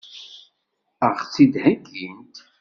[1.05, 2.35] Ad ɣ-tt-id-heggint?